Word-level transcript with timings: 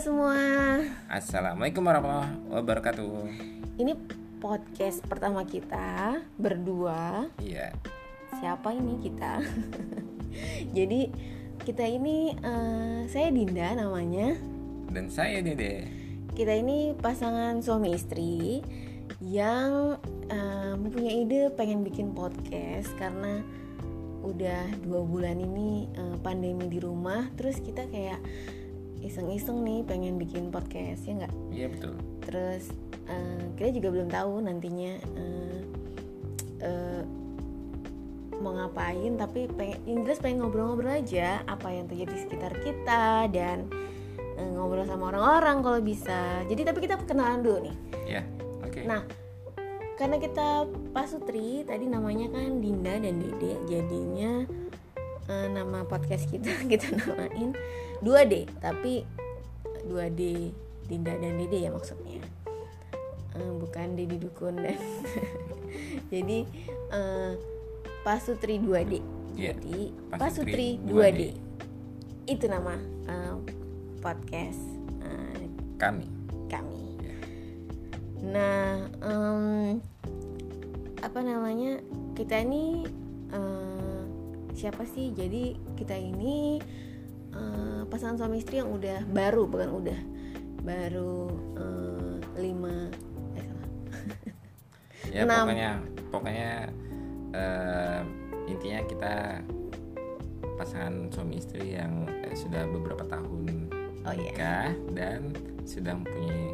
semua. 0.00 0.80
Assalamualaikum 1.12 1.84
warahmatullahi 1.84 2.32
wabarakatuh. 2.48 3.20
Ini 3.76 3.92
podcast 4.40 5.04
pertama 5.04 5.44
kita 5.44 6.24
berdua. 6.40 7.28
Iya. 7.36 7.76
Siapa 8.40 8.72
ini 8.72 8.96
kita? 8.96 9.44
Jadi 10.76 11.12
kita 11.68 11.84
ini 11.84 12.32
uh, 12.32 13.04
saya 13.12 13.28
Dinda 13.28 13.76
namanya. 13.76 14.40
Dan 14.88 15.12
saya 15.12 15.44
Dede. 15.44 15.84
Kita 16.32 16.56
ini 16.56 16.96
pasangan 16.96 17.60
suami 17.60 17.92
istri 17.92 18.64
yang 19.20 20.00
uh, 20.32 20.74
mempunyai 20.80 21.28
ide 21.28 21.52
pengen 21.52 21.84
bikin 21.84 22.16
podcast 22.16 22.88
karena 22.96 23.44
udah 24.24 24.64
dua 24.80 25.04
bulan 25.04 25.36
ini 25.44 25.92
uh, 25.92 26.16
pandemi 26.24 26.72
di 26.72 26.80
rumah 26.80 27.28
terus 27.36 27.60
kita 27.60 27.84
kayak 27.88 28.20
iseng-iseng 29.00 29.64
nih 29.64 29.80
pengen 29.84 30.20
bikin 30.20 30.52
podcast 30.52 31.04
ya 31.08 31.24
nggak? 31.24 31.34
Iya 31.50 31.66
betul. 31.72 31.94
Terus 32.24 32.64
uh, 33.08 33.44
kita 33.56 33.70
juga 33.80 33.88
belum 33.92 34.08
tahu 34.12 34.32
nantinya 34.44 34.92
uh, 35.16 35.60
uh, 36.64 37.02
mau 38.40 38.56
ngapain 38.56 39.20
tapi 39.20 39.48
pengen 39.52 39.80
Inggris 39.84 40.16
pengen 40.16 40.44
ngobrol-ngobrol 40.44 40.96
aja 40.96 41.44
apa 41.44 41.68
yang 41.68 41.84
terjadi 41.88 42.12
di 42.16 42.20
sekitar 42.24 42.52
kita 42.64 43.28
dan 43.28 43.68
uh, 44.40 44.50
ngobrol 44.56 44.84
sama 44.88 45.12
orang-orang 45.12 45.60
kalau 45.60 45.80
bisa. 45.80 46.44
Jadi 46.48 46.60
tapi 46.64 46.78
kita 46.84 47.00
kenalan 47.04 47.44
dulu 47.44 47.58
nih. 47.68 47.76
Iya. 48.16 48.22
Oke. 48.64 48.80
Okay. 48.80 48.84
Nah 48.88 49.04
karena 50.00 50.16
kita 50.16 50.64
pasutri 50.96 51.60
tadi 51.68 51.84
namanya 51.84 52.32
kan 52.32 52.64
Dinda 52.64 52.96
dan 52.96 53.20
Dede 53.20 53.60
jadinya 53.68 54.48
uh, 55.30 55.46
nama 55.46 55.86
podcast 55.86 56.26
kita 56.26 56.50
kita 56.72 56.90
namain 56.98 57.54
2D 58.02 58.50
tapi 58.58 59.06
2D 59.86 60.50
Dinda 60.90 61.14
dan 61.14 61.38
Dede 61.38 61.58
ya 61.62 61.70
maksudnya 61.70 62.18
uh, 63.38 63.52
bukan 63.62 63.94
Dedi 63.94 64.18
Dukun 64.18 64.58
dan 64.58 64.78
jadi 66.12 66.38
uh, 66.90 67.32
Pasutri 68.02 68.58
2D 68.58 68.98
yeah. 69.38 69.54
jadi 69.54 69.94
Pasutri, 70.18 70.78
Pasutri 70.82 70.90
2D. 70.90 70.98
2D 70.98 71.22
itu 72.26 72.44
nama 72.50 72.74
uh, 73.06 73.38
podcast 74.02 74.60
uh, 75.06 75.42
kami 75.78 76.10
kami 76.50 76.82
yeah. 76.98 77.18
nah 78.20 78.66
um, 79.06 79.78
apa 81.00 81.20
namanya 81.24 81.80
kita 82.12 82.44
ini 82.44 82.84
uh, 83.32 83.79
siapa 84.60 84.84
sih 84.84 85.16
jadi 85.16 85.56
kita 85.80 85.96
ini 85.96 86.60
uh, 87.32 87.88
pasangan 87.88 88.20
suami 88.20 88.44
istri 88.44 88.60
yang 88.60 88.68
udah 88.68 89.08
baru 89.08 89.48
bukan 89.48 89.70
udah 89.72 90.00
baru 90.60 91.16
uh, 91.56 92.16
lima 92.36 92.92
eh 93.40 93.44
salah 93.48 93.68
ya 95.16 95.24
pokoknya 95.24 95.70
pokoknya 96.12 96.52
uh, 97.32 98.02
intinya 98.44 98.80
kita 98.84 99.14
pasangan 100.60 101.08
suami 101.08 101.40
istri 101.40 101.72
yang 101.80 102.04
eh, 102.28 102.36
sudah 102.36 102.68
beberapa 102.68 103.08
tahun 103.08 103.72
oh, 104.04 104.12
iya. 104.12 104.20
nikah 104.28 104.68
yeah. 104.68 104.92
dan 104.92 105.20
sudah 105.64 105.96
mempunyai 105.96 106.44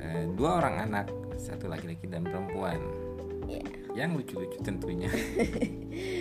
uh, 0.00 0.24
dua 0.32 0.64
orang 0.64 0.88
anak 0.88 1.12
satu 1.36 1.68
laki-laki 1.68 2.08
dan 2.08 2.24
perempuan 2.24 2.80
yeah. 3.44 3.68
yang 3.92 4.16
lucu-lucu 4.16 4.56
tentunya 4.64 5.12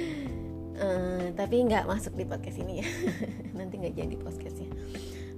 Uh, 0.78 1.34
tapi 1.34 1.66
nggak 1.66 1.90
masuk 1.90 2.14
di 2.14 2.24
podcast 2.24 2.62
ini 2.62 2.86
ya. 2.86 2.88
Nanti 3.58 3.82
nggak 3.82 3.96
jadi 3.98 4.16
podcastnya. 4.22 4.70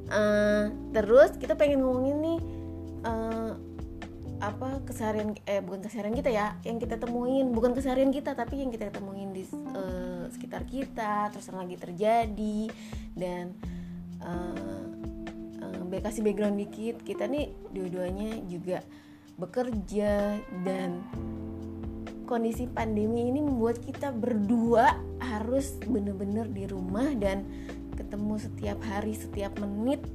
Uh, 0.09 0.73
terus 0.91 1.37
kita 1.39 1.55
pengen 1.55 1.85
ngomongin 1.85 2.17
nih 2.19 2.39
uh, 3.07 3.53
apa 4.39 4.79
keseharian 4.87 5.35
eh 5.43 5.59
bukan 5.59 5.83
keseharian 5.83 6.15
kita 6.15 6.31
ya 6.31 6.59
yang 6.67 6.75
kita 6.75 6.99
temuin. 6.99 7.55
Bukan 7.55 7.71
keseharian 7.71 8.11
kita 8.11 8.35
tapi 8.35 8.59
yang 8.63 8.71
kita 8.71 8.91
temuin 8.91 9.31
di 9.31 9.47
uh, 9.75 10.27
sekitar 10.31 10.67
kita 10.67 11.31
terus 11.31 11.47
yang 11.47 11.59
lagi 11.63 11.75
terjadi 11.79 12.59
dan 13.15 13.55
uh, 14.19 14.83
uh, 15.63 15.99
kasih 16.03 16.23
background 16.23 16.59
dikit. 16.59 16.99
Kita 17.03 17.27
nih 17.31 17.51
dua-duanya 17.71 18.43
juga 18.47 18.83
bekerja 19.39 20.35
dan 20.67 20.99
kondisi 22.29 22.69
pandemi 22.69 23.33
ini 23.33 23.41
membuat 23.41 23.81
kita 23.81 24.13
berdua 24.13 24.93
harus 25.17 25.81
bener-bener 25.81 26.45
di 26.45 26.69
rumah 26.69 27.09
dan 27.17 27.41
ketemu 27.97 28.37
setiap 28.37 28.79
hari, 28.85 29.17
setiap 29.17 29.57
menit, 29.57 30.05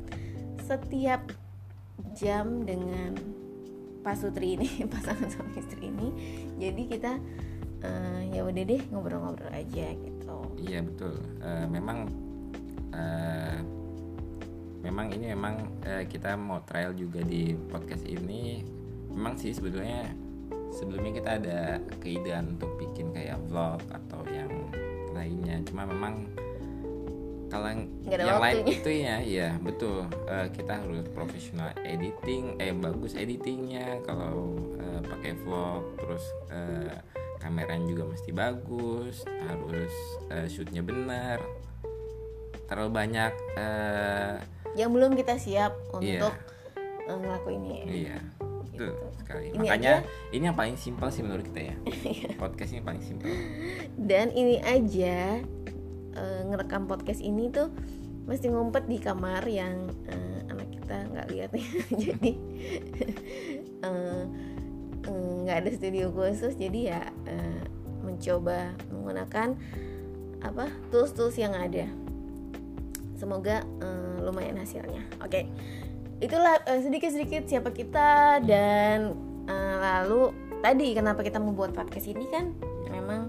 setiap 0.62 1.26
jam 2.14 2.62
dengan 2.62 3.18
Pak 4.06 4.14
Sutri 4.14 4.54
ini, 4.54 4.70
pasangan 4.94 5.26
suami 5.26 5.58
istri 5.58 5.90
ini. 5.90 6.08
Jadi 6.62 6.82
kita 6.86 7.18
uh, 7.82 8.22
ya 8.30 8.46
udah 8.46 8.62
deh 8.62 8.82
ngobrol-ngobrol 8.94 9.50
aja 9.50 9.90
gitu. 9.98 10.38
Iya 10.62 10.86
betul. 10.86 11.18
Uh, 11.42 11.66
memang 11.66 12.06
uh, 12.94 13.58
memang 14.86 15.10
ini 15.10 15.34
memang 15.34 15.66
uh, 15.82 16.06
kita 16.06 16.38
mau 16.38 16.62
trial 16.62 16.94
juga 16.94 17.26
di 17.26 17.58
podcast 17.74 18.06
ini. 18.06 18.62
Memang 19.10 19.34
sih 19.34 19.50
sebetulnya 19.50 20.23
sebelumnya 20.74 21.12
kita 21.22 21.30
ada 21.40 21.60
keidean 22.02 22.58
untuk 22.58 22.74
bikin 22.76 23.14
kayak 23.14 23.38
vlog 23.46 23.80
atau 23.88 24.20
yang 24.28 24.50
lainnya. 25.14 25.62
Cuma 25.64 25.86
memang 25.86 26.26
kalau 27.48 27.70
yang, 27.70 27.82
yang 28.10 28.42
lain 28.42 28.66
itu 28.66 28.90
ya 28.90 29.22
ya 29.22 29.54
betul. 29.62 30.10
Uh, 30.26 30.50
kita 30.50 30.82
harus 30.82 31.06
profesional 31.14 31.70
editing 31.86 32.58
eh 32.58 32.74
bagus 32.74 33.14
editingnya. 33.14 34.02
Kalau 34.02 34.58
uh, 34.76 35.00
pakai 35.06 35.38
vlog 35.38 35.94
terus 36.02 36.24
uh, 36.50 36.98
kameranya 37.38 37.86
juga 37.86 38.10
mesti 38.10 38.30
bagus 38.34 39.22
harus 39.46 39.94
uh, 40.34 40.46
shootnya 40.50 40.82
benar. 40.82 41.38
Terlalu 42.66 42.90
banyak 42.90 43.32
uh, 43.54 44.36
yang 44.74 44.90
belum 44.90 45.14
kita 45.14 45.38
siap 45.38 45.78
untuk 45.94 46.34
yeah. 47.06 47.14
ngelakuin 47.14 47.62
ini 47.62 48.08
iya 48.08 48.18
Betul 48.74 48.90
sekali. 49.14 49.54
Ini 49.54 49.58
Makanya 49.70 49.94
aja. 50.02 50.34
ini 50.34 50.42
yang 50.50 50.58
paling 50.58 50.74
simpel 50.74 51.08
sih 51.14 51.22
menurut 51.22 51.46
kita 51.46 51.60
ya. 51.70 51.74
podcast 52.42 52.74
ini 52.74 52.82
paling 52.82 53.02
simpel. 53.06 53.30
Dan 53.94 54.34
ini 54.34 54.58
aja 54.66 55.38
uh, 56.18 56.40
ngerekam 56.50 56.90
podcast 56.90 57.22
ini 57.22 57.54
tuh 57.54 57.70
mesti 58.26 58.50
ngumpet 58.50 58.90
di 58.90 58.98
kamar 58.98 59.46
yang 59.46 59.94
uh, 60.10 60.40
anak 60.50 60.74
kita 60.74 61.06
nggak 61.06 61.26
lihat 61.30 61.50
ya. 61.54 61.66
jadi 62.10 62.32
nggak 65.46 65.54
uh, 65.54 65.58
uh, 65.58 65.62
ada 65.62 65.70
studio 65.70 66.10
khusus 66.10 66.58
jadi 66.58 66.80
ya 66.98 67.02
uh, 67.30 67.62
mencoba 68.02 68.74
menggunakan 68.90 69.54
apa 70.42 70.66
tools-tools 70.90 71.38
yang 71.38 71.54
ada. 71.54 71.86
Semoga 73.14 73.62
uh, 73.78 74.18
lumayan 74.18 74.58
hasilnya. 74.58 75.06
Oke. 75.22 75.46
Okay 75.46 75.84
itulah 76.24 76.56
uh, 76.64 76.80
sedikit-sedikit 76.80 77.44
siapa 77.44 77.68
kita 77.68 78.40
dan 78.48 79.12
uh, 79.44 79.76
lalu 79.76 80.32
tadi 80.64 80.96
kenapa 80.96 81.20
kita 81.20 81.36
membuat 81.36 81.76
podcast 81.76 82.08
ini 82.08 82.24
kan 82.32 82.56
memang 82.88 83.28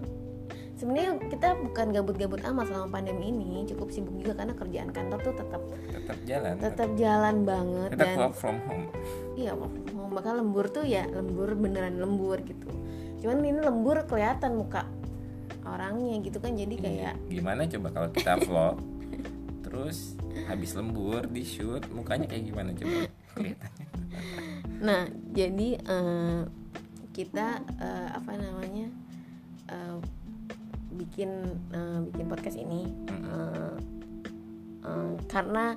sebenarnya 0.80 1.20
kita 1.28 1.60
bukan 1.60 1.92
gabut-gabut 1.92 2.40
amat 2.48 2.72
selama 2.72 2.88
pandemi 2.88 3.36
ini 3.36 3.68
cukup 3.68 3.92
sibuk 3.92 4.16
juga 4.16 4.40
karena 4.40 4.56
kerjaan 4.56 4.90
kantor 4.96 5.20
tuh 5.24 5.36
tetap 5.36 5.62
tetap 5.92 6.18
jalan. 6.24 6.54
tetap 6.60 6.90
jalan 6.96 7.36
banget 7.44 7.90
tetap 7.92 8.08
dan 8.08 8.16
work 8.16 8.36
from 8.36 8.58
home. 8.64 8.88
Iya 9.36 9.52
work 9.56 9.74
from 9.76 9.88
home. 10.00 10.12
Bakal 10.16 10.34
lembur 10.40 10.66
tuh 10.72 10.86
ya 10.88 11.04
lembur 11.12 11.52
beneran 11.60 12.00
lembur 12.00 12.40
gitu. 12.44 12.72
Cuman 13.20 13.44
ini 13.44 13.60
lembur 13.60 14.08
kelihatan 14.08 14.56
muka 14.56 14.88
orangnya 15.66 16.22
gitu 16.22 16.38
kan 16.38 16.54
jadi 16.54 16.76
kayak 16.78 17.16
gimana 17.28 17.66
coba 17.66 17.88
kalau 17.90 18.10
kita 18.14 18.38
vlog 18.46 18.78
terus 19.66 20.14
habis 20.46 20.78
lembur 20.78 21.26
di 21.26 21.42
shoot 21.42 21.82
mukanya 21.90 22.30
kayak 22.30 22.46
gimana 22.54 22.70
coba? 22.78 23.10
Kelihatannya. 23.34 23.88
Nah 24.86 25.10
jadi 25.34 25.70
uh, 25.90 26.46
kita 27.10 27.66
uh, 27.82 28.10
apa 28.14 28.32
namanya 28.38 28.88
uh, 29.74 29.98
bikin 30.94 31.30
uh, 31.74 32.06
bikin 32.14 32.26
podcast 32.30 32.58
ini 32.62 32.94
uh, 33.26 33.76
uh, 34.86 35.14
karena 35.26 35.74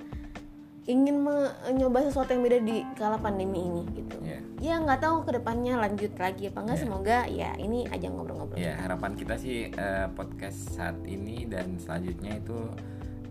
ingin 0.88 1.20
mencoba 1.20 2.00
sesuatu 2.00 2.32
yang 2.32 2.42
beda 2.48 2.58
di 2.64 2.80
kala 2.96 3.20
pandemi 3.20 3.60
ini 3.60 3.82
gitu. 3.92 4.16
Yeah. 4.24 4.40
ya 4.58 4.74
nggak 4.80 5.04
tahu 5.04 5.20
ke 5.28 5.36
depannya 5.36 5.76
lanjut 5.76 6.16
lagi 6.16 6.48
apa 6.48 6.58
enggak 6.64 6.78
yeah. 6.80 6.84
semoga 6.88 7.18
ya 7.28 7.50
ini 7.60 7.84
aja 7.92 8.08
ngobrol-ngobrol 8.08 8.56
ya 8.56 8.72
yeah, 8.72 8.76
harapan 8.80 9.12
kita 9.12 9.36
sih 9.36 9.68
uh, 9.76 10.08
podcast 10.16 10.80
saat 10.80 10.96
ini 11.04 11.44
dan 11.44 11.76
selanjutnya 11.76 12.40
itu 12.40 12.72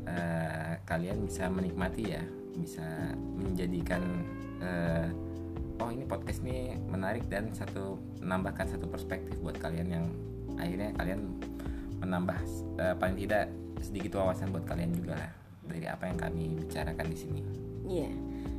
uh, 0.07 0.80
kalian 0.88 1.27
bisa 1.27 1.51
menikmati 1.51 2.15
ya 2.15 2.24
bisa 2.57 3.13
menjadikan 3.38 4.01
uh, 4.63 5.07
oh 5.77 5.89
ini 5.94 6.07
podcast 6.09 6.42
ini 6.42 6.74
menarik 6.89 7.30
dan 7.30 7.54
satu 7.54 8.01
menambahkan 8.24 8.65
satu 8.65 8.89
perspektif 8.89 9.38
buat 9.44 9.59
kalian 9.62 9.88
yang 9.94 10.06
akhirnya 10.57 10.89
kalian 10.98 11.38
menambah 12.01 12.39
uh, 12.81 12.95
paling 12.98 13.18
tidak 13.19 13.51
sedikit 13.77 14.18
wawasan 14.18 14.50
buat 14.50 14.65
kalian 14.65 14.89
juga 14.98 15.21
lah 15.21 15.31
dari 15.68 15.86
apa 15.86 16.10
yang 16.10 16.18
kami 16.18 16.44
bicarakan 16.63 17.07
di 17.12 17.18
sini. 17.18 17.42
Iya. 17.88 18.10
Yeah. 18.10 18.13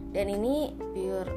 dan 0.09 0.27
ini 0.33 0.73
pure 0.97 1.29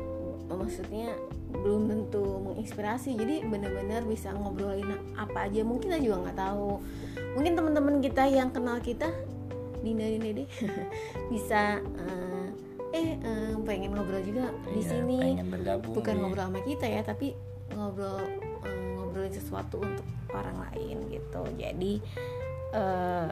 maksudnya 0.47 1.11
belum 1.51 1.91
tentu 1.91 2.23
menginspirasi 2.39 3.19
jadi 3.19 3.43
benar-benar 3.43 4.07
bisa 4.07 4.31
ngobrolin 4.31 4.95
apa 5.19 5.51
aja 5.51 5.63
mungkin 5.67 5.91
kita 5.91 5.99
juga 5.99 6.17
nggak 6.27 6.39
tahu 6.39 6.79
mungkin 7.35 7.53
teman-teman 7.59 7.95
kita 7.99 8.23
yang 8.31 8.49
kenal 8.55 8.79
kita 8.79 9.11
Dinda 9.81 10.05
Dinda 10.05 10.29
deh 10.33 10.47
bisa 11.33 11.81
uh, 11.81 12.47
eh 12.91 13.15
uh, 13.23 13.55
pengen 13.63 13.95
ngobrol 13.95 14.19
juga 14.23 14.51
iya, 14.51 14.71
di 14.75 14.81
sini 14.83 15.19
bukan 15.79 16.13
nih. 16.15 16.21
ngobrol 16.21 16.45
sama 16.51 16.59
kita 16.67 16.85
ya 16.87 17.01
tapi 17.03 17.31
ngobrol 17.71 18.19
uh, 18.67 18.87
ngobrolin 18.99 19.31
sesuatu 19.31 19.83
untuk 19.83 20.05
orang 20.31 20.55
lain 20.71 20.97
gitu. 21.11 21.41
Jadi 21.59 21.93
uh, 22.75 23.27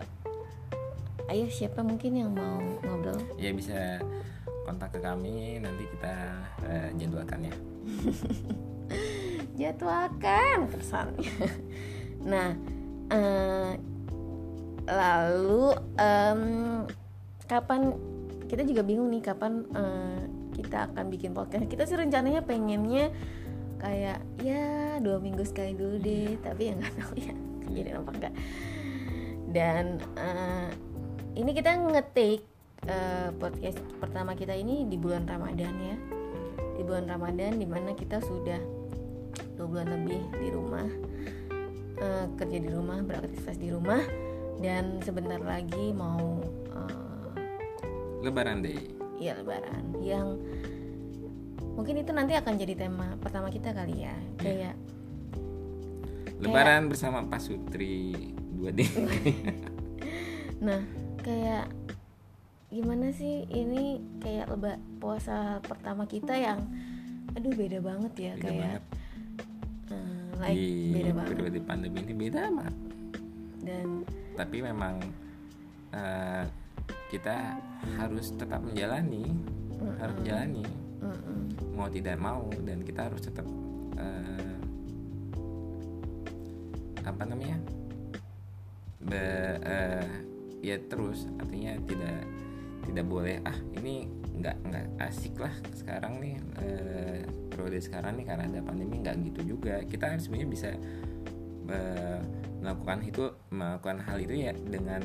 ayo 1.31 1.45
siapa 1.51 1.83
mungkin 1.83 2.11
yang 2.15 2.31
mau 2.31 2.59
ngobrol? 2.83 3.19
Ya 3.35 3.51
bisa 3.51 3.99
kontak 4.63 4.95
ke 4.95 4.99
kami. 5.03 5.59
Nanti 5.59 5.83
kita 5.97 6.15
uh, 6.63 6.89
jadwalkan 6.95 7.47
ya. 7.47 7.55
Jadwalkan 9.59 10.71
kesannya 10.71 11.27
nah 12.31 12.55
uh, 13.11 13.75
lalu 14.89 15.77
um, 16.01 16.41
kapan 17.45 17.93
kita 18.49 18.65
juga 18.65 18.81
bingung 18.81 19.13
nih 19.13 19.21
kapan 19.21 19.61
uh, 19.77 20.25
kita 20.57 20.89
akan 20.89 21.13
bikin 21.13 21.31
podcast. 21.37 21.69
Kita 21.69 21.85
sih 21.85 21.95
rencananya 21.95 22.41
pengennya 22.41 23.13
kayak 23.79 24.19
ya 24.43 24.99
dua 24.99 25.23
minggu 25.23 25.47
sekali 25.47 25.71
dulu 25.71 26.03
deh 26.03 26.35
tapi 26.43 26.67
ya 26.67 26.73
nggak 26.75 26.93
tahu 26.99 27.13
ya 27.15 27.31
kejadian 27.63 28.03
apa 28.03 28.11
enggak 28.11 28.33
dan 29.49 30.03
uh, 30.19 30.67
ini 31.33 31.51
kita 31.55 31.73
ngetik 31.79 32.45
uh, 32.85 33.33
podcast 33.41 33.81
pertama 33.97 34.37
kita 34.37 34.53
ini 34.53 34.85
di 34.85 34.99
bulan 34.99 35.25
Ramadan 35.25 35.73
ya. 35.81 35.95
Di 36.77 36.85
bulan 36.85 37.09
Ramadan 37.09 37.59
di 37.59 37.67
mana 37.67 37.91
kita 37.97 38.21
sudah 38.21 38.61
dua 39.57 39.65
bulan 39.67 39.89
lebih 39.89 40.21
di 40.37 40.47
rumah 40.53 40.87
uh, 41.99 42.25
kerja 42.37 42.57
di 42.61 42.69
rumah 42.69 43.01
beraktivitas 43.03 43.57
di 43.57 43.73
rumah 43.73 43.99
dan 44.59 44.99
sebentar 45.01 45.39
lagi 45.39 45.95
mau 45.95 46.43
uh, 46.75 47.31
Lebaran 48.19 48.59
deh 48.63 48.99
iya 49.19 49.35
Lebaran. 49.35 49.99
Yang 49.99 50.27
mungkin 51.75 51.95
itu 51.99 52.11
nanti 52.11 52.33
akan 52.35 52.53
jadi 52.59 52.73
tema 52.75 53.15
pertama 53.19 53.47
kita 53.51 53.71
kali 53.71 54.03
ya. 54.03 54.15
Iya. 54.15 54.35
kayak 54.39 54.75
Lebaran 56.39 56.87
kayak, 56.87 56.89
bersama 56.91 57.17
Pak 57.27 57.41
Sutri 57.43 58.15
2D 58.59 58.79
nah 60.65 60.83
kayak 61.23 61.71
gimana 62.67 63.15
sih 63.15 63.47
ini 63.47 64.03
kayak 64.19 64.51
leba 64.51 64.75
puasa 64.99 65.63
pertama 65.63 66.03
kita 66.03 66.35
yang 66.35 66.59
aduh 67.33 67.55
beda 67.55 67.79
banget 67.79 68.13
ya 68.19 68.33
beda 68.35 68.43
kayak 68.43 68.59
banget. 68.59 68.83
Uh, 69.89 70.29
like 70.43 70.59
di, 70.59 70.91
beda 70.91 71.11
banget. 71.15 71.51
di 71.55 71.61
pandemi 71.63 71.99
ini 72.03 72.13
beda 72.13 72.39
amat 72.51 72.73
dan 73.63 73.87
tapi 74.35 74.57
memang 74.65 75.01
uh, 75.93 76.43
kita 77.09 77.57
harus 77.97 78.33
tetap 78.33 78.61
menjalani 78.61 79.33
mm 79.33 79.81
-mm. 79.81 79.95
harus 79.97 80.15
menjalani 80.21 80.65
mm 81.01 81.17
-mm. 81.17 81.41
mau 81.73 81.89
tidak 81.89 82.17
mau 82.17 82.45
dan 82.65 82.81
kita 82.85 83.09
harus 83.09 83.21
tetap 83.23 83.45
uh, 83.97 84.57
apa 87.05 87.23
namanya 87.25 87.57
Be, 88.99 89.23
uh, 89.63 90.05
ya 90.59 90.75
terus 90.91 91.25
artinya 91.39 91.79
tidak 91.87 92.19
tidak 92.83 93.05
boleh 93.07 93.39
ah 93.47 93.55
ini 93.79 94.19
nggak 94.39 94.57
nggak 94.71 94.85
asik 95.03 95.35
lah 95.35 95.51
sekarang 95.75 96.23
nih 96.23 96.35
eh, 96.63 97.19
periode 97.51 97.79
sekarang 97.83 98.15
nih 98.15 98.25
karena 98.27 98.47
ada 98.47 98.59
pandemi 98.63 99.03
nggak 99.03 99.15
gitu 99.31 99.55
juga 99.55 99.83
kita 99.83 100.15
kan 100.15 100.19
sebenarnya 100.19 100.49
bisa 100.49 100.69
eh, 101.69 102.19
melakukan 102.59 102.99
itu 103.07 103.23
melakukan 103.49 103.97
hal 104.03 104.17
itu 104.19 104.35
ya 104.35 104.51
dengan 104.53 105.01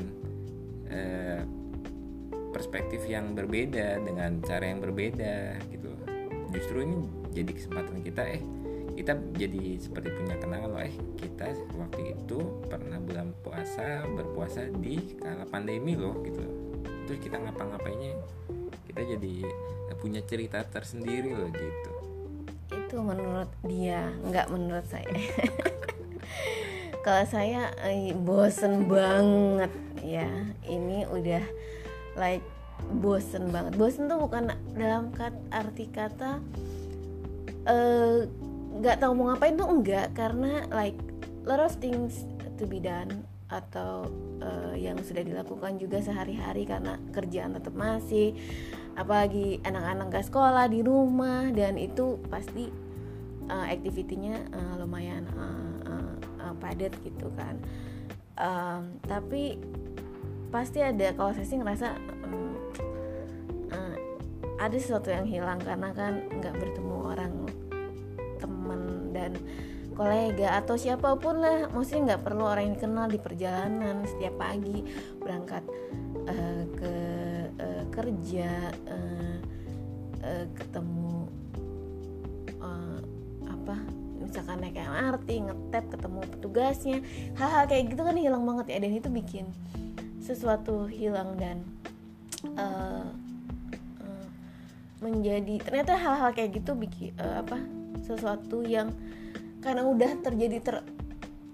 eh, 0.91 1.41
perspektif 2.51 3.03
yang 3.07 3.35
berbeda 3.35 3.99
dengan 4.03 4.39
cara 4.43 4.71
yang 4.71 4.79
berbeda 4.79 5.59
gitu. 5.71 5.91
Justru 6.55 6.87
ini 6.87 6.95
jadi 7.35 7.51
kesempatan 7.51 7.99
kita 7.99 8.23
eh 8.23 8.43
kita 8.95 9.11
jadi 9.35 9.75
seperti 9.75 10.07
punya 10.15 10.39
kenangan 10.39 10.71
loh 10.71 10.79
eh 10.79 10.95
kita 11.19 11.51
waktu 11.75 12.15
itu 12.15 12.39
pernah 12.71 12.95
bulan 13.03 13.35
puasa 13.43 14.07
berpuasa 14.07 14.71
di 14.71 15.19
kala 15.19 15.43
pandemi 15.47 15.99
loh 15.99 16.15
gitu. 16.23 16.43
Terus 17.07 17.19
kita 17.19 17.37
ngapa-ngapainnya? 17.43 18.15
Kita 18.87 19.03
jadi 19.03 19.35
punya 19.99 20.21
cerita 20.23 20.63
tersendiri 20.63 21.35
loh 21.35 21.49
gitu. 21.51 21.91
Itu 22.71 23.03
menurut 23.03 23.51
dia 23.67 24.13
nggak 24.23 24.47
menurut 24.53 24.85
saya 24.87 25.09
kalau 27.05 27.21
saya 27.29 27.69
eh, 27.85 28.17
bosen 28.17 28.89
banget. 28.89 29.69
Ya 30.01 30.25
ini 30.65 31.05
udah 31.05 31.45
like 32.17 32.41
bosen 32.97 33.53
banget. 33.53 33.77
Bosen 33.77 34.09
tuh 34.09 34.17
bukan 34.17 34.49
dalam 34.73 35.13
kat, 35.13 35.37
arti 35.53 35.85
kata 35.93 36.41
eh, 37.69 38.25
nggak 38.81 38.95
uh, 38.97 38.99
tahu 39.05 39.11
mau 39.13 39.29
ngapain 39.29 39.53
tuh 39.53 39.69
enggak. 39.69 40.17
Karena 40.17 40.65
like 40.73 40.97
lot 41.45 41.61
of 41.61 41.77
things 41.77 42.25
to 42.57 42.65
be 42.65 42.81
done 42.81 43.21
atau 43.53 44.09
uh, 44.41 44.73
yang 44.73 44.97
sudah 45.05 45.21
dilakukan 45.21 45.77
juga 45.77 46.01
sehari-hari 46.01 46.65
karena 46.65 46.97
kerjaan 47.13 47.53
tetap 47.53 47.77
masih. 47.77 48.33
Apalagi 48.97 49.61
anak-anak 49.61 50.07
gak 50.09 50.27
sekolah 50.31 50.65
di 50.71 50.81
rumah 50.81 51.53
dan 51.53 51.77
itu 51.77 52.17
pasti 52.31 52.71
uh, 53.51 53.67
aktivitinya 53.69 54.39
uh, 54.55 54.73
lumayan 54.81 55.27
uh, 55.35 55.74
uh, 56.55 56.59
padat 56.63 56.95
gitu 57.03 57.27
kan. 57.35 57.59
Um, 58.35 58.99
tapi 59.03 59.59
pasti 60.51 60.79
ada 60.79 61.11
kalau 61.15 61.35
saya 61.35 61.47
sih 61.47 61.59
ngerasa 61.59 61.99
um, 62.23 62.55
uh, 63.71 63.95
ada 64.59 64.75
sesuatu 64.79 65.11
yang 65.11 65.27
hilang 65.27 65.59
karena 65.59 65.91
kan 65.91 66.23
nggak 66.31 66.55
bertemu 66.55 66.95
orang 66.95 67.33
teman 68.39 69.11
dan 69.11 69.35
kolega 69.95 70.59
atau 70.59 70.75
siapa 70.75 71.15
pun 71.19 71.39
lah. 71.39 71.71
Maksudnya 71.71 72.15
nggak 72.15 72.23
perlu 72.23 72.43
orang 72.43 72.71
yang 72.71 72.75
dikenal 72.75 73.07
di 73.11 73.19
perjalanan 73.19 74.03
setiap 74.03 74.35
pagi 74.39 74.83
berangkat 75.19 75.63
uh, 76.27 76.63
ke 76.75 76.95
uh, 77.59 77.83
kerja 77.91 78.51
uh, 78.91 79.37
uh, 80.23 80.45
ketemu 80.55 81.31
uh, 82.59 82.99
apa 83.47 84.04
misalkan 84.25 84.57
naik 84.61 84.77
MRT 84.77 85.29
ngetep 85.45 85.85
ketemu 85.93 86.19
petugasnya. 86.33 86.97
Hal-hal 87.37 87.63
kayak 87.69 87.83
gitu 87.93 88.01
kan 88.01 88.17
hilang 88.17 88.43
banget 88.43 88.65
ya 88.73 88.77
dan 88.81 88.91
itu 88.97 89.09
bikin 89.09 89.45
sesuatu 90.19 90.89
hilang 90.89 91.37
dan 91.37 91.61
uh, 92.57 93.07
uh, 94.01 94.27
menjadi 95.05 95.61
ternyata 95.61 95.93
hal-hal 95.93 96.33
kayak 96.33 96.57
gitu 96.57 96.73
bikin 96.73 97.13
uh, 97.21 97.45
apa 97.45 97.61
sesuatu 98.01 98.65
yang 98.65 98.89
karena 99.61 99.85
udah 99.85 100.11
terjadi 100.21 100.57
ter 100.61 100.75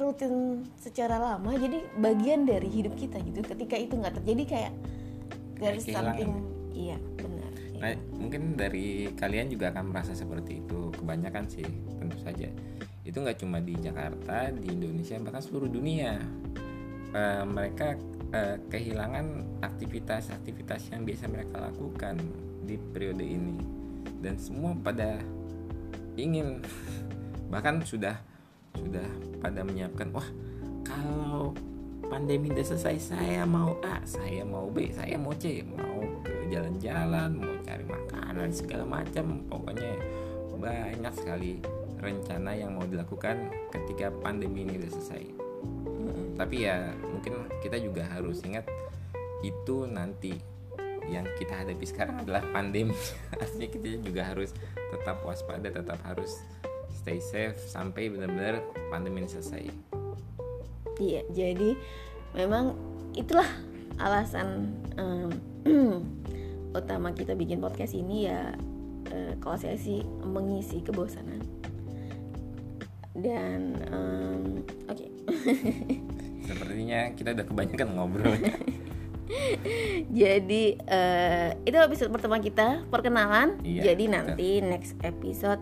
rutin 0.01 0.65
secara 0.81 1.21
lama 1.21 1.53
jadi 1.53 1.77
bagian 1.99 2.47
dari 2.47 2.67
hidup 2.71 2.95
kita 2.95 3.19
gitu. 3.21 3.43
Ketika 3.43 3.75
itu 3.77 3.99
nggak 3.99 4.23
terjadi 4.23 4.43
kayak 4.47 4.73
dari 5.61 5.79
something 5.83 6.31
iya 6.73 6.97
nah 7.81 7.97
mungkin 8.13 8.53
dari 8.53 9.09
kalian 9.17 9.49
juga 9.49 9.73
akan 9.73 9.89
merasa 9.89 10.13
seperti 10.13 10.61
itu 10.61 10.93
kebanyakan 10.93 11.49
sih 11.49 11.65
tentu 11.97 12.17
saja. 12.21 12.47
Itu 13.01 13.25
nggak 13.25 13.41
cuma 13.41 13.57
di 13.57 13.73
Jakarta 13.81 14.53
di 14.53 14.69
Indonesia 14.69 15.17
bahkan 15.17 15.41
seluruh 15.41 15.67
dunia. 15.67 16.21
Uh, 17.11 17.43
mereka 17.43 17.99
uh, 18.31 18.55
kehilangan 18.71 19.59
aktivitas-aktivitas 19.59 20.95
yang 20.95 21.03
biasa 21.03 21.27
mereka 21.27 21.59
lakukan 21.59 22.15
di 22.63 22.77
periode 22.77 23.25
ini. 23.25 23.57
Dan 24.21 24.37
semua 24.37 24.77
pada 24.77 25.19
ingin 26.15 26.61
bahkan 27.51 27.81
sudah 27.83 28.15
sudah 28.77 29.03
pada 29.43 29.65
menyiapkan 29.67 30.07
wah 30.15 30.27
kalau 30.87 31.51
pandemi 32.07 32.51
udah 32.51 32.63
selesai 32.63 33.15
saya 33.15 33.43
mau 33.43 33.75
A 33.83 33.99
saya 34.07 34.43
mau 34.47 34.71
B 34.71 34.91
saya 34.91 35.19
mau 35.19 35.35
C 35.35 35.63
mau 35.63 35.99
jalan-jalan 36.51 37.39
mau 37.39 37.55
cari 37.63 37.85
makanan 37.87 38.49
segala 38.51 38.83
macam 38.83 39.47
pokoknya 39.47 39.91
banyak 40.61 41.13
sekali 41.17 41.57
rencana 41.97 42.53
yang 42.53 42.77
mau 42.77 42.85
dilakukan 42.85 43.49
ketika 43.73 44.13
pandemi 44.21 44.61
ini 44.67 44.77
udah 44.77 44.91
selesai 44.93 45.23
hmm. 45.87 46.37
tapi 46.37 46.69
ya 46.69 46.93
mungkin 47.01 47.49
kita 47.65 47.81
juga 47.81 48.05
harus 48.05 48.43
ingat 48.45 48.67
itu 49.41 49.89
nanti 49.89 50.37
yang 51.09 51.25
kita 51.41 51.65
hadapi 51.65 51.85
sekarang 51.89 52.21
adalah 52.21 52.45
pandemi 52.53 52.93
artinya 53.41 53.67
kita 53.73 53.87
juga 54.05 54.21
harus 54.29 54.53
tetap 54.93 55.25
waspada 55.25 55.73
tetap 55.73 55.97
harus 56.05 56.45
stay 57.01 57.17
safe 57.17 57.57
sampai 57.65 58.13
benar-benar 58.13 58.61
pandemi 58.93 59.25
ini 59.25 59.29
selesai. 59.31 59.63
Iya, 61.01 61.25
jadi 61.33 61.73
memang 62.37 62.77
itulah 63.17 63.47
alasan 63.97 64.69
um, 65.01 65.31
utama 66.71 67.11
kita 67.11 67.33
bikin 67.33 67.59
podcast 67.59 67.91
ini 67.91 68.27
ya 68.27 68.55
eh, 69.07 69.33
kalau 69.37 69.55
saya 69.55 69.75
sih 69.75 69.99
mengisi 70.21 70.79
kebosanan 70.79 71.41
dan 73.13 73.75
em, 73.85 74.43
oke 74.87 75.05
Sepertinya 76.41 77.13
kita 77.13 77.31
udah 77.31 77.45
kebanyakan 77.45 77.87
ngobrol. 77.93 78.33
jadi 80.11 80.63
eh, 80.75 81.49
itu 81.63 81.77
episode 81.77 82.11
pertama 82.11 82.37
kita 82.37 82.83
perkenalan 82.87 83.55
Iya, 83.61 83.91
jadi 83.91 84.03
betul. 84.03 84.13
nanti 84.13 84.49
next 84.59 84.93
episode 85.01 85.61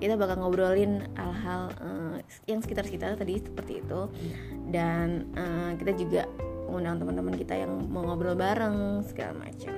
kita 0.00 0.16
bakal 0.16 0.40
ngobrolin 0.40 1.04
hal-hal 1.12 1.68
eh, 1.76 2.16
yang 2.46 2.64
sekitar 2.64 2.88
kita 2.88 3.12
tadi 3.14 3.36
seperti 3.36 3.84
itu 3.84 4.00
Iya. 4.08 4.36
dan 4.72 5.08
eh, 5.36 5.70
kita 5.76 5.92
juga 5.94 6.22
mengundang 6.64 6.96
teman-teman 6.98 7.34
kita 7.36 7.54
yang 7.58 7.72
mau 7.90 8.00
ngobrol 8.02 8.32
bareng 8.32 9.04
segala 9.04 9.36
macam 9.36 9.74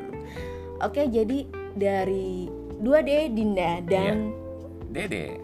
oke 0.83 1.03
jadi 1.09 1.39
dari 1.79 2.51
2D 2.83 3.33
Dinda 3.33 3.81
dan 3.87 4.35
Dede. 4.91 5.39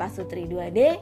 Pak 0.00 0.10
Sutri 0.16 0.48
2D 0.48 0.96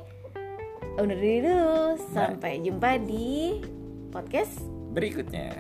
undur 0.99 1.15
diri 1.15 1.47
dulu 1.47 1.95
sampai 2.11 2.59
jumpa 2.61 2.99
di 2.99 3.63
podcast 4.11 4.59
Berikutnya. 4.91 5.55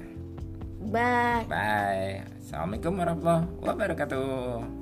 bye 0.90 1.46
Bye. 1.46 2.26
Assalamualaikum 2.42 2.96
warahmatullahi 2.98 3.44
wabarakatuh. 3.62 4.77